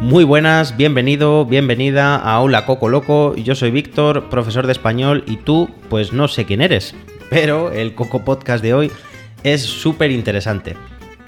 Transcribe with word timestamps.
Muy 0.00 0.24
buenas, 0.24 0.76
bienvenido, 0.76 1.46
bienvenida 1.46 2.16
a 2.16 2.40
Hola 2.40 2.66
Coco 2.66 2.88
Loco. 2.88 3.34
Yo 3.34 3.54
soy 3.54 3.70
Víctor, 3.70 4.28
profesor 4.28 4.66
de 4.66 4.72
español, 4.72 5.24
y 5.26 5.36
tú, 5.38 5.70
pues 5.88 6.12
no 6.12 6.28
sé 6.28 6.44
quién 6.44 6.60
eres, 6.60 6.94
pero 7.30 7.72
el 7.72 7.94
Coco 7.94 8.22
Podcast 8.22 8.62
de 8.62 8.74
hoy 8.74 8.92
es 9.42 9.62
súper 9.62 10.10
interesante. 10.10 10.76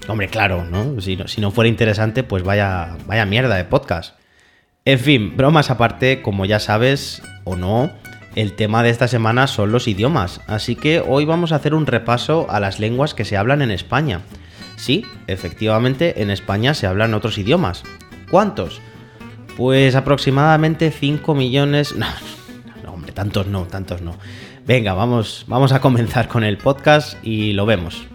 Hombre, 0.06 0.28
claro, 0.28 0.64
¿no? 0.64 1.00
Si, 1.00 1.16
¿no? 1.16 1.28
si 1.28 1.40
no 1.40 1.50
fuera 1.50 1.68
interesante, 1.68 2.22
pues 2.22 2.42
vaya, 2.42 2.96
vaya 3.06 3.24
mierda 3.24 3.56
de 3.56 3.64
podcast. 3.64 4.16
En 4.84 4.98
fin, 4.98 5.36
bromas 5.36 5.70
aparte, 5.70 6.20
como 6.20 6.44
ya 6.44 6.60
sabes 6.60 7.22
o 7.44 7.56
no, 7.56 7.90
el 8.36 8.52
tema 8.52 8.82
de 8.82 8.90
esta 8.90 9.08
semana 9.08 9.46
son 9.46 9.72
los 9.72 9.88
idiomas, 9.88 10.42
así 10.46 10.76
que 10.76 11.00
hoy 11.00 11.24
vamos 11.24 11.52
a 11.52 11.56
hacer 11.56 11.74
un 11.74 11.86
repaso 11.86 12.46
a 12.50 12.60
las 12.60 12.78
lenguas 12.80 13.14
que 13.14 13.24
se 13.24 13.36
hablan 13.36 13.62
en 13.62 13.70
España. 13.70 14.20
Sí, 14.76 15.04
efectivamente, 15.26 16.22
en 16.22 16.30
España 16.30 16.74
se 16.74 16.86
hablan 16.86 17.14
otros 17.14 17.38
idiomas. 17.38 17.82
¿Cuántos? 18.30 18.80
Pues 19.56 19.94
aproximadamente 19.94 20.90
5 20.90 21.34
millones... 21.34 21.94
No, 22.66 22.82
no, 22.84 22.92
hombre, 22.94 23.12
tantos 23.12 23.46
no, 23.46 23.64
tantos 23.64 24.02
no. 24.02 24.14
Venga, 24.66 24.92
vamos, 24.94 25.44
vamos 25.48 25.72
a 25.72 25.80
comenzar 25.80 26.28
con 26.28 26.44
el 26.44 26.58
podcast 26.58 27.16
y 27.24 27.52
lo 27.52 27.66
vemos. 27.66 28.06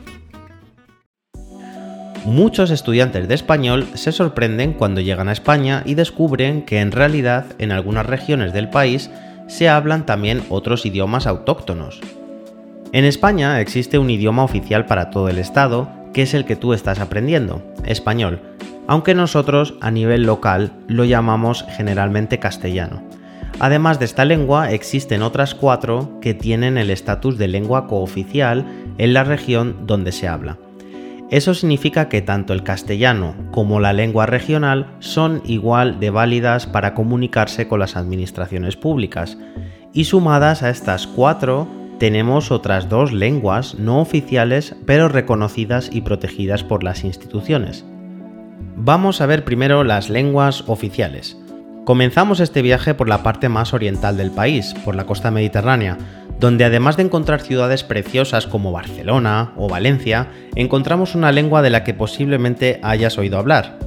Muchos 2.25 2.71
estudiantes 2.71 3.27
de 3.27 3.35
español 3.35 3.87
se 3.95 4.13
sorprenden 4.13 4.73
cuando 4.73 5.01
llegan 5.01 5.27
a 5.27 5.33
España 5.33 5.83
y 5.85 5.95
descubren 5.95 6.61
que 6.61 6.79
en 6.79 6.91
realidad 6.91 7.47
en 7.59 7.73
algunas 7.73 8.05
regiones 8.05 8.53
del 8.53 8.69
país 8.69 9.09
se 9.47 9.67
hablan 9.67 10.05
también 10.05 10.43
otros 10.49 10.85
idiomas 10.85 11.27
autóctonos. 11.27 11.99
En 12.93 13.03
España 13.03 13.59
existe 13.59 13.97
un 13.97 14.09
idioma 14.09 14.43
oficial 14.43 14.85
para 14.85 15.09
todo 15.09 15.27
el 15.27 15.37
Estado, 15.37 15.89
que 16.13 16.21
es 16.21 16.33
el 16.33 16.45
que 16.45 16.55
tú 16.55 16.73
estás 16.73 16.99
aprendiendo, 16.99 17.61
español, 17.83 18.41
aunque 18.87 19.15
nosotros 19.15 19.75
a 19.81 19.91
nivel 19.91 20.23
local 20.23 20.73
lo 20.87 21.05
llamamos 21.05 21.65
generalmente 21.75 22.39
castellano. 22.39 23.03
Además 23.59 23.99
de 23.99 24.05
esta 24.05 24.25
lengua, 24.25 24.71
existen 24.71 25.21
otras 25.21 25.55
cuatro 25.55 26.19
que 26.21 26.33
tienen 26.33 26.77
el 26.77 26.89
estatus 26.89 27.37
de 27.37 27.47
lengua 27.47 27.87
cooficial 27.87 28.65
en 28.97 29.13
la 29.13 29.23
región 29.23 29.85
donde 29.85 30.11
se 30.11 30.27
habla. 30.27 30.57
Eso 31.29 31.53
significa 31.53 32.09
que 32.09 32.21
tanto 32.21 32.53
el 32.53 32.63
castellano 32.63 33.35
como 33.51 33.79
la 33.79 33.93
lengua 33.93 34.25
regional 34.25 34.95
son 34.99 35.41
igual 35.45 35.99
de 35.99 36.09
válidas 36.09 36.67
para 36.67 36.93
comunicarse 36.93 37.67
con 37.67 37.79
las 37.79 37.95
administraciones 37.95 38.75
públicas. 38.75 39.37
Y 39.93 40.03
sumadas 40.03 40.61
a 40.61 40.69
estas 40.69 41.07
cuatro, 41.07 41.67
tenemos 41.97 42.51
otras 42.51 42.89
dos 42.89 43.13
lenguas 43.13 43.75
no 43.75 43.99
oficiales 43.99 44.75
pero 44.85 45.07
reconocidas 45.07 45.89
y 45.91 46.01
protegidas 46.01 46.63
por 46.63 46.83
las 46.83 47.03
instituciones. 47.03 47.85
Vamos 48.75 49.21
a 49.21 49.25
ver 49.25 49.43
primero 49.43 49.83
las 49.83 50.09
lenguas 50.09 50.63
oficiales. 50.67 51.37
Comenzamos 51.85 52.39
este 52.39 52.61
viaje 52.61 52.93
por 52.93 53.09
la 53.09 53.23
parte 53.23 53.49
más 53.49 53.73
oriental 53.73 54.15
del 54.15 54.31
país, 54.31 54.73
por 54.85 54.95
la 54.95 55.05
costa 55.05 55.31
mediterránea, 55.31 55.97
donde 56.39 56.65
además 56.65 56.97
de 56.97 57.03
encontrar 57.03 57.41
ciudades 57.41 57.83
preciosas 57.83 58.47
como 58.47 58.71
Barcelona 58.71 59.51
o 59.57 59.67
Valencia, 59.67 60.27
encontramos 60.55 61.15
una 61.15 61.31
lengua 61.31 61.61
de 61.61 61.69
la 61.69 61.83
que 61.83 61.93
posiblemente 61.93 62.79
hayas 62.83 63.17
oído 63.17 63.37
hablar. 63.37 63.77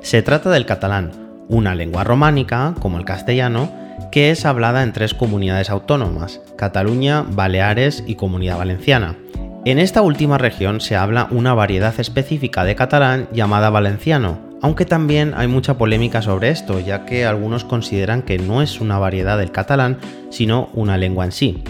Se 0.00 0.22
trata 0.22 0.50
del 0.50 0.66
catalán, 0.66 1.10
una 1.48 1.74
lengua 1.74 2.04
románica, 2.04 2.74
como 2.80 2.98
el 2.98 3.04
castellano, 3.04 3.70
que 4.10 4.30
es 4.30 4.46
hablada 4.46 4.82
en 4.82 4.92
tres 4.92 5.14
comunidades 5.14 5.70
autónomas, 5.70 6.40
Cataluña, 6.56 7.22
Baleares 7.22 8.02
y 8.06 8.14
Comunidad 8.14 8.58
Valenciana. 8.58 9.16
En 9.66 9.78
esta 9.78 10.00
última 10.00 10.38
región 10.38 10.80
se 10.80 10.96
habla 10.96 11.28
una 11.30 11.52
variedad 11.52 11.92
específica 12.00 12.64
de 12.64 12.74
catalán 12.74 13.28
llamada 13.30 13.68
valenciano, 13.68 14.38
aunque 14.62 14.86
también 14.86 15.34
hay 15.36 15.48
mucha 15.48 15.76
polémica 15.76 16.22
sobre 16.22 16.48
esto, 16.48 16.80
ya 16.80 17.04
que 17.04 17.26
algunos 17.26 17.64
consideran 17.64 18.22
que 18.22 18.38
no 18.38 18.62
es 18.62 18.80
una 18.80 18.98
variedad 18.98 19.36
del 19.36 19.52
catalán, 19.52 19.98
sino 20.30 20.70
una 20.72 20.96
lengua 20.96 21.26
en 21.26 21.32
sí. 21.32 21.62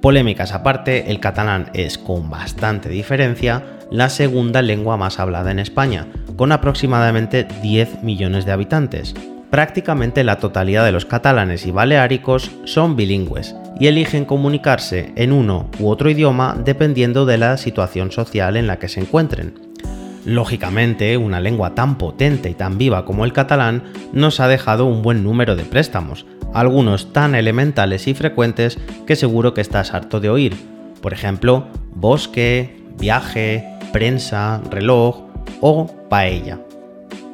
Polémicas 0.00 0.52
aparte, 0.52 1.12
el 1.12 1.20
catalán 1.20 1.70
es 1.74 1.96
con 1.96 2.28
bastante 2.28 2.88
diferencia 2.88 3.62
la 3.88 4.08
segunda 4.08 4.60
lengua 4.60 4.96
más 4.96 5.20
hablada 5.20 5.52
en 5.52 5.60
España, 5.60 6.08
con 6.34 6.50
aproximadamente 6.50 7.46
10 7.62 8.02
millones 8.02 8.46
de 8.46 8.52
habitantes. 8.52 9.14
Prácticamente 9.48 10.24
la 10.24 10.38
totalidad 10.38 10.84
de 10.84 10.92
los 10.92 11.04
catalanes 11.04 11.66
y 11.66 11.70
baleáricos 11.70 12.50
son 12.64 12.96
bilingües 12.96 13.54
y 13.78 13.86
eligen 13.86 14.24
comunicarse 14.24 15.12
en 15.16 15.32
uno 15.32 15.68
u 15.78 15.88
otro 15.88 16.10
idioma 16.10 16.56
dependiendo 16.64 17.26
de 17.26 17.38
la 17.38 17.56
situación 17.56 18.12
social 18.12 18.56
en 18.56 18.66
la 18.66 18.78
que 18.78 18.88
se 18.88 19.00
encuentren. 19.00 19.54
Lógicamente, 20.24 21.16
una 21.16 21.40
lengua 21.40 21.74
tan 21.74 21.98
potente 21.98 22.48
y 22.48 22.54
tan 22.54 22.78
viva 22.78 23.04
como 23.04 23.24
el 23.24 23.32
catalán 23.32 23.82
nos 24.12 24.38
ha 24.38 24.46
dejado 24.46 24.86
un 24.86 25.02
buen 25.02 25.24
número 25.24 25.56
de 25.56 25.64
préstamos, 25.64 26.26
algunos 26.54 27.12
tan 27.12 27.34
elementales 27.34 28.06
y 28.06 28.14
frecuentes 28.14 28.78
que 29.06 29.16
seguro 29.16 29.52
que 29.52 29.60
estás 29.60 29.94
harto 29.94 30.20
de 30.20 30.30
oír. 30.30 30.56
Por 31.00 31.12
ejemplo, 31.12 31.66
bosque, 31.94 32.76
viaje, 32.98 33.68
prensa, 33.92 34.60
reloj 34.70 35.22
o 35.60 35.88
paella. 36.08 36.60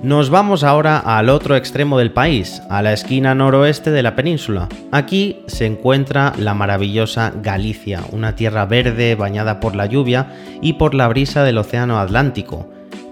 Nos 0.02 0.30
vamos 0.30 0.64
ahora 0.64 0.98
al 0.98 1.28
otro 1.28 1.56
extremo 1.56 1.98
del 1.98 2.12
país, 2.12 2.62
a 2.70 2.82
la 2.82 2.92
esquina 2.92 3.34
noroeste 3.34 3.90
de 3.90 4.02
la 4.02 4.14
península. 4.14 4.68
Aquí 4.92 5.42
se 5.46 5.66
encuentra 5.66 6.32
la 6.38 6.54
maravillosa 6.54 7.32
Galicia, 7.42 8.04
una 8.12 8.36
tierra 8.36 8.64
verde 8.66 9.14
bañada 9.16 9.60
por 9.60 9.74
la 9.74 9.86
lluvia 9.86 10.34
y 10.62 10.74
por 10.74 10.94
la 10.94 11.08
brisa 11.08 11.42
del 11.42 11.58
Océano 11.58 11.98
Atlántico, 11.98 12.68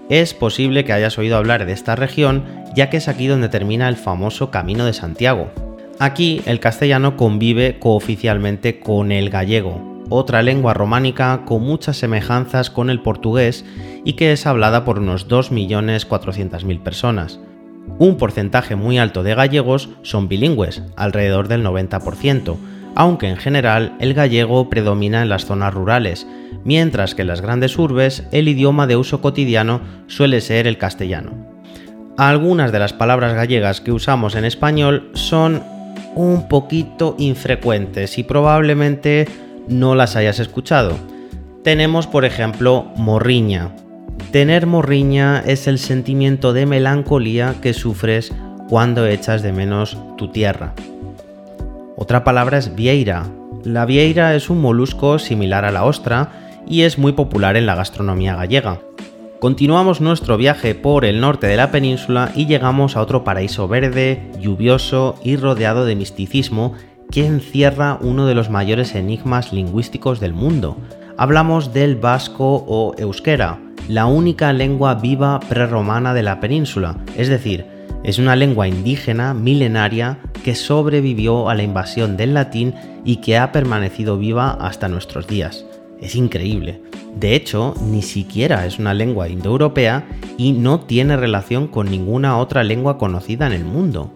es 0.09 0.33
posible 0.33 0.85
que 0.85 0.93
hayas 0.93 1.17
oído 1.17 1.35
hablar 1.35 1.65
de 1.65 1.73
esta 1.73 1.97
región, 1.97 2.45
ya 2.73 2.89
que 2.89 2.97
es 2.97 3.09
aquí 3.09 3.27
donde 3.27 3.49
termina 3.49 3.89
el 3.89 3.97
famoso 3.97 4.51
Camino 4.51 4.85
de 4.85 4.93
Santiago. 4.93 5.51
Aquí 5.99 6.41
el 6.45 6.61
castellano 6.61 7.17
convive 7.17 7.77
cooficialmente 7.77 8.79
con 8.79 9.11
el 9.11 9.29
gallego, 9.29 10.03
otra 10.09 10.41
lengua 10.43 10.73
románica 10.73 11.41
con 11.45 11.63
muchas 11.63 11.97
semejanzas 11.97 12.69
con 12.69 12.89
el 12.89 13.01
portugués 13.01 13.65
y 14.07 14.13
que 14.13 14.31
es 14.31 14.47
hablada 14.47 14.85
por 14.85 14.99
unos 14.99 15.27
2.400.000 15.27 16.79
personas. 16.81 17.41
Un 17.99 18.15
porcentaje 18.15 18.77
muy 18.77 18.97
alto 18.97 19.21
de 19.21 19.35
gallegos 19.35 19.89
son 20.01 20.29
bilingües, 20.29 20.81
alrededor 20.95 21.49
del 21.49 21.65
90%, 21.65 22.55
aunque 22.95 23.27
en 23.27 23.35
general 23.35 23.97
el 23.99 24.13
gallego 24.13 24.69
predomina 24.69 25.23
en 25.23 25.27
las 25.27 25.45
zonas 25.45 25.73
rurales, 25.73 26.25
mientras 26.63 27.15
que 27.15 27.23
en 27.23 27.27
las 27.27 27.41
grandes 27.41 27.77
urbes 27.77 28.25
el 28.31 28.47
idioma 28.47 28.87
de 28.87 28.95
uso 28.95 29.19
cotidiano 29.19 29.81
suele 30.07 30.39
ser 30.39 30.67
el 30.67 30.77
castellano. 30.77 31.31
Algunas 32.17 32.71
de 32.71 32.79
las 32.79 32.93
palabras 32.93 33.33
gallegas 33.33 33.81
que 33.81 33.91
usamos 33.91 34.35
en 34.35 34.45
español 34.45 35.11
son 35.15 35.63
un 36.15 36.47
poquito 36.47 37.17
infrecuentes 37.19 38.17
y 38.17 38.23
probablemente 38.23 39.27
no 39.67 39.95
las 39.95 40.15
hayas 40.15 40.39
escuchado. 40.39 40.97
Tenemos 41.65 42.07
por 42.07 42.23
ejemplo 42.23 42.89
morriña. 42.95 43.73
Tener 44.31 44.67
morriña 44.67 45.41
es 45.45 45.67
el 45.67 45.79
sentimiento 45.79 46.51
de 46.51 46.65
melancolía 46.65 47.55
que 47.61 47.73
sufres 47.73 48.33
cuando 48.67 49.07
echas 49.07 49.41
de 49.41 49.53
menos 49.53 49.97
tu 50.17 50.27
tierra. 50.27 50.73
Otra 51.95 52.25
palabra 52.25 52.57
es 52.57 52.75
vieira. 52.75 53.25
La 53.63 53.85
vieira 53.85 54.35
es 54.35 54.49
un 54.49 54.59
molusco 54.59 55.17
similar 55.17 55.63
a 55.63 55.71
la 55.71 55.85
ostra 55.85 56.61
y 56.67 56.81
es 56.81 56.97
muy 56.97 57.13
popular 57.13 57.55
en 57.55 57.65
la 57.65 57.75
gastronomía 57.75 58.35
gallega. 58.35 58.81
Continuamos 59.39 60.01
nuestro 60.01 60.35
viaje 60.35 60.75
por 60.75 61.05
el 61.05 61.21
norte 61.21 61.47
de 61.47 61.55
la 61.55 61.71
península 61.71 62.31
y 62.35 62.47
llegamos 62.47 62.97
a 62.97 63.01
otro 63.01 63.23
paraíso 63.23 63.69
verde, 63.69 64.29
lluvioso 64.41 65.15
y 65.23 65.37
rodeado 65.37 65.85
de 65.85 65.95
misticismo 65.95 66.73
que 67.11 67.25
encierra 67.25 67.97
uno 68.01 68.27
de 68.27 68.35
los 68.35 68.49
mayores 68.49 68.93
enigmas 68.93 69.53
lingüísticos 69.53 70.19
del 70.19 70.33
mundo. 70.33 70.75
Hablamos 71.17 71.71
del 71.73 71.95
vasco 71.95 72.65
o 72.67 72.93
euskera, 72.97 73.59
la 73.87 74.05
única 74.05 74.51
lengua 74.53 74.95
viva 74.95 75.39
prerromana 75.39 76.13
de 76.13 76.23
la 76.23 76.39
península, 76.39 76.97
es 77.15 77.29
decir, 77.29 77.65
es 78.03 78.19
una 78.19 78.35
lengua 78.35 78.67
indígena 78.67 79.33
milenaria 79.33 80.19
que 80.43 80.55
sobrevivió 80.55 81.49
a 81.49 81.55
la 81.55 81.63
invasión 81.63 82.15
del 82.15 82.33
latín 82.33 82.73
y 83.03 83.17
que 83.17 83.37
ha 83.37 83.51
permanecido 83.51 84.17
viva 84.17 84.51
hasta 84.51 84.87
nuestros 84.87 85.27
días. 85.27 85.65
Es 85.99 86.15
increíble. 86.15 86.81
De 87.19 87.35
hecho, 87.35 87.73
ni 87.81 88.01
siquiera 88.01 88.65
es 88.65 88.77
una 88.77 88.93
lengua 88.93 89.27
indoeuropea 89.27 90.05
y 90.37 90.51
no 90.51 90.81
tiene 90.81 91.17
relación 91.17 91.67
con 91.67 91.89
ninguna 91.89 92.37
otra 92.37 92.63
lengua 92.63 92.97
conocida 92.97 93.47
en 93.47 93.53
el 93.53 93.65
mundo. 93.65 94.13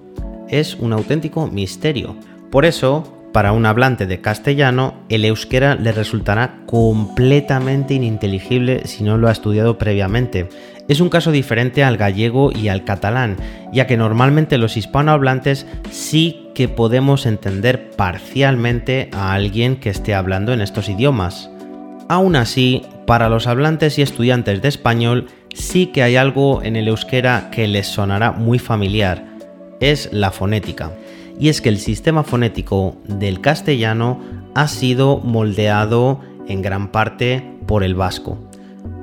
Es 0.47 0.75
un 0.75 0.93
auténtico 0.93 1.47
misterio. 1.47 2.15
Por 2.51 2.65
eso, 2.65 3.03
para 3.31 3.53
un 3.53 3.65
hablante 3.65 4.07
de 4.07 4.19
castellano, 4.19 4.95
el 5.07 5.23
euskera 5.23 5.75
le 5.75 5.93
resultará 5.93 6.59
completamente 6.65 7.93
ininteligible 7.93 8.81
si 8.85 9.03
no 9.03 9.17
lo 9.17 9.29
ha 9.29 9.31
estudiado 9.31 9.77
previamente. 9.77 10.49
Es 10.89 10.99
un 10.99 11.09
caso 11.09 11.31
diferente 11.31 11.83
al 11.83 11.95
gallego 11.95 12.51
y 12.51 12.67
al 12.67 12.83
catalán, 12.83 13.37
ya 13.71 13.87
que 13.87 13.95
normalmente 13.95 14.57
los 14.57 14.75
hispanohablantes 14.75 15.65
sí 15.91 16.49
que 16.53 16.67
podemos 16.67 17.25
entender 17.25 17.91
parcialmente 17.91 19.09
a 19.13 19.31
alguien 19.33 19.77
que 19.77 19.89
esté 19.89 20.13
hablando 20.13 20.51
en 20.51 20.59
estos 20.59 20.89
idiomas. 20.89 21.49
Aún 22.09 22.35
así, 22.35 22.81
para 23.07 23.29
los 23.29 23.47
hablantes 23.47 23.97
y 23.97 24.01
estudiantes 24.01 24.61
de 24.61 24.67
español, 24.67 25.27
sí 25.53 25.87
que 25.87 26.03
hay 26.03 26.17
algo 26.17 26.61
en 26.63 26.75
el 26.75 26.89
euskera 26.89 27.49
que 27.51 27.67
les 27.69 27.87
sonará 27.87 28.33
muy 28.33 28.59
familiar, 28.59 29.23
es 29.79 30.09
la 30.11 30.31
fonética. 30.31 30.91
Y 31.41 31.49
es 31.49 31.59
que 31.59 31.69
el 31.69 31.79
sistema 31.79 32.21
fonético 32.23 32.97
del 33.07 33.41
castellano 33.41 34.19
ha 34.53 34.67
sido 34.67 35.17
moldeado 35.17 36.19
en 36.47 36.61
gran 36.61 36.91
parte 36.91 37.57
por 37.65 37.83
el 37.83 37.95
vasco. 37.95 38.37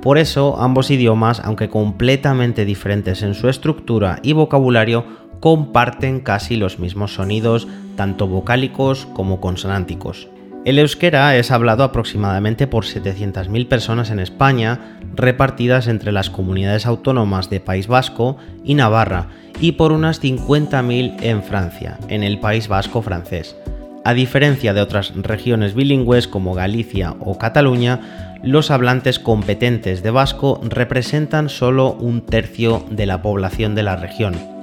Por 0.01 0.19
eso 0.19 0.57
ambos 0.61 0.93
idiomas, 0.93 1.41
aunque 1.41 1.69
completamente 1.69 2.65
diferentes 2.65 3.23
en 3.23 3.35
su 3.35 3.49
estructura 3.49 4.21
y 4.23 4.35
vocabulario, 4.35 5.05
comparten 5.41 6.21
casi 6.21 6.57
los 6.57 6.79
mismos 6.79 7.15
sonidos, 7.15 7.67
tanto 7.97 8.29
vocálicos 8.29 9.07
como 9.15 9.41
consonánticos. 9.41 10.29
El 10.69 10.79
euskera 10.79 11.35
es 11.35 11.51
hablado 11.51 11.83
aproximadamente 11.83 12.67
por 12.67 12.85
700.000 12.85 13.69
personas 13.69 14.11
en 14.11 14.21
España, 14.21 14.99
repartidas 15.15 15.89
entre 15.89 16.13
las 16.13 16.29
comunidades 16.29 16.85
autónomas 16.85 17.49
de 17.49 17.59
País 17.59 17.87
Vasco 17.87 18.37
y 18.65 18.75
Navarra, 18.75 19.29
y 19.63 19.73
por 19.73 19.93
unas 19.93 20.23
50.000 20.23 21.23
en 21.23 21.43
Francia, 21.43 21.97
en 22.11 22.23
el 22.23 22.39
País 22.39 22.69
Vasco 22.69 23.01
francés. 23.01 23.57
A 24.05 24.13
diferencia 24.13 24.75
de 24.75 24.83
otras 24.83 25.15
regiones 25.17 25.73
bilingües 25.73 26.29
como 26.29 26.53
Galicia 26.53 27.15
o 27.19 27.39
Cataluña, 27.39 28.37
los 28.43 28.71
hablantes 28.71 29.19
competentes 29.19 30.03
de 30.03 30.11
vasco 30.11 30.61
representan 30.63 31.49
solo 31.49 31.95
un 31.95 32.27
tercio 32.27 32.85
de 32.91 33.07
la 33.07 33.23
población 33.23 33.75
de 33.75 33.85
la 33.85 33.97
región. 33.97 34.58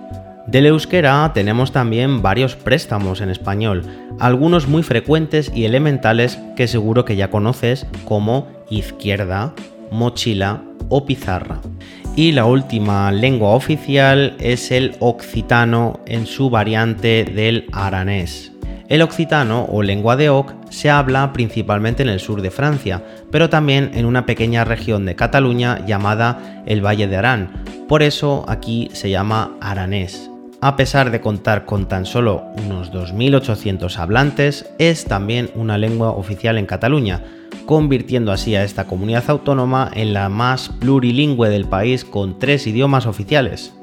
Del 0.47 0.67
euskera 0.67 1.31
tenemos 1.33 1.71
también 1.71 2.21
varios 2.21 2.55
préstamos 2.55 3.21
en 3.21 3.29
español, 3.29 3.83
algunos 4.19 4.67
muy 4.67 4.83
frecuentes 4.83 5.51
y 5.53 5.65
elementales 5.65 6.39
que 6.55 6.67
seguro 6.67 7.03
que 7.03 7.15
ya 7.15 7.31
conoces 7.31 7.87
como 8.05 8.47
izquierda, 8.69 9.53
mochila 9.91 10.61
o 10.89 11.05
pizarra. 11.05 11.59
Y 12.15 12.31
la 12.31 12.45
última 12.45 13.11
lengua 13.11 13.49
oficial 13.49 14.35
es 14.39 14.71
el 14.71 14.95
occitano 14.99 15.99
en 16.05 16.27
su 16.27 16.49
variante 16.51 17.25
del 17.25 17.65
aranés. 17.73 18.51
El 18.87 19.01
occitano 19.01 19.65
o 19.65 19.81
lengua 19.81 20.15
de 20.15 20.29
Oc 20.29 20.53
se 20.69 20.91
habla 20.91 21.33
principalmente 21.33 22.03
en 22.03 22.09
el 22.09 22.19
sur 22.19 22.43
de 22.43 22.51
Francia, 22.51 23.03
pero 23.31 23.49
también 23.49 23.89
en 23.95 24.05
una 24.05 24.27
pequeña 24.27 24.63
región 24.63 25.05
de 25.05 25.15
Cataluña 25.15 25.83
llamada 25.87 26.63
el 26.67 26.85
Valle 26.85 27.07
de 27.07 27.17
Arán. 27.17 27.63
Por 27.87 28.03
eso 28.03 28.45
aquí 28.47 28.89
se 28.93 29.09
llama 29.09 29.57
aranés. 29.59 30.29
A 30.61 30.75
pesar 30.75 31.11
de 31.11 31.21
contar 31.21 31.65
con 31.65 31.87
tan 31.87 32.05
solo 32.05 32.45
unos 32.65 32.91
2.800 32.91 33.97
hablantes, 33.97 34.69
es 34.79 35.05
también 35.05 35.49
una 35.55 35.77
lengua 35.77 36.11
oficial 36.11 36.57
en 36.57 36.65
Cataluña, 36.65 37.23
convirtiendo 37.65 38.31
así 38.31 38.55
a 38.55 38.63
esta 38.63 38.85
comunidad 38.85 39.25
autónoma 39.27 39.91
en 39.93 40.13
la 40.13 40.29
más 40.29 40.69
plurilingüe 40.69 41.49
del 41.49 41.65
país 41.65 42.05
con 42.05 42.39
tres 42.39 42.67
idiomas 42.67 43.05
oficiales. 43.05 43.73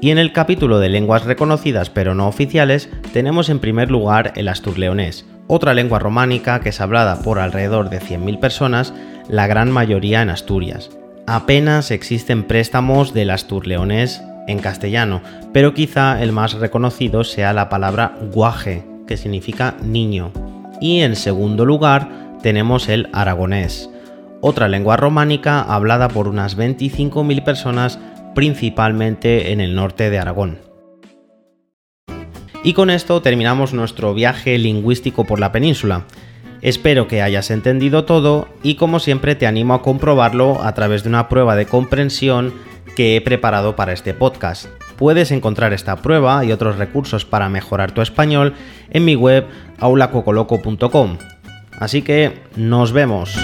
Y 0.00 0.10
en 0.10 0.18
el 0.18 0.32
capítulo 0.32 0.78
de 0.78 0.88
lenguas 0.88 1.24
reconocidas 1.24 1.90
pero 1.90 2.14
no 2.14 2.28
oficiales 2.28 2.88
tenemos 3.12 3.48
en 3.48 3.58
primer 3.58 3.90
lugar 3.90 4.32
el 4.36 4.48
asturleonés, 4.48 5.26
otra 5.46 5.74
lengua 5.74 5.98
románica 5.98 6.60
que 6.60 6.70
es 6.70 6.80
hablada 6.80 7.22
por 7.22 7.38
alrededor 7.38 7.90
de 7.90 8.00
100.000 8.00 8.38
personas, 8.38 8.94
la 9.28 9.46
gran 9.46 9.70
mayoría 9.70 10.22
en 10.22 10.30
Asturias. 10.30 10.90
Apenas 11.26 11.90
existen 11.90 12.44
préstamos 12.44 13.12
del 13.12 13.30
asturleonés 13.30 14.22
en 14.50 14.58
castellano, 14.58 15.22
pero 15.52 15.74
quizá 15.74 16.22
el 16.22 16.32
más 16.32 16.54
reconocido 16.54 17.24
sea 17.24 17.52
la 17.52 17.68
palabra 17.68 18.16
guaje, 18.32 18.84
que 19.06 19.16
significa 19.16 19.76
niño. 19.82 20.32
Y 20.80 21.00
en 21.00 21.16
segundo 21.16 21.64
lugar 21.64 22.08
tenemos 22.42 22.88
el 22.88 23.08
aragonés, 23.12 23.90
otra 24.40 24.68
lengua 24.68 24.96
románica 24.96 25.60
hablada 25.60 26.08
por 26.08 26.28
unas 26.28 26.56
25.000 26.56 27.44
personas 27.44 27.98
principalmente 28.34 29.52
en 29.52 29.60
el 29.60 29.74
norte 29.74 30.10
de 30.10 30.18
Aragón. 30.18 30.58
Y 32.62 32.74
con 32.74 32.90
esto 32.90 33.22
terminamos 33.22 33.72
nuestro 33.72 34.12
viaje 34.12 34.58
lingüístico 34.58 35.24
por 35.24 35.40
la 35.40 35.50
península. 35.50 36.04
Espero 36.62 37.08
que 37.08 37.22
hayas 37.22 37.50
entendido 37.50 38.04
todo 38.04 38.48
y 38.62 38.74
como 38.74 38.98
siempre 38.98 39.34
te 39.34 39.46
animo 39.46 39.72
a 39.72 39.82
comprobarlo 39.82 40.62
a 40.62 40.74
través 40.74 41.02
de 41.02 41.08
una 41.08 41.28
prueba 41.28 41.56
de 41.56 41.64
comprensión 41.64 42.52
que 42.96 43.16
he 43.16 43.20
preparado 43.20 43.76
para 43.76 43.92
este 43.92 44.14
podcast. 44.14 44.66
Puedes 44.96 45.30
encontrar 45.30 45.72
esta 45.72 45.96
prueba 45.96 46.44
y 46.44 46.52
otros 46.52 46.76
recursos 46.76 47.24
para 47.24 47.48
mejorar 47.48 47.92
tu 47.92 48.02
español 48.02 48.54
en 48.90 49.04
mi 49.04 49.16
web 49.16 49.46
aulacocoloco.com. 49.78 51.18
Así 51.78 52.02
que 52.02 52.40
nos 52.56 52.92
vemos. 52.92 53.34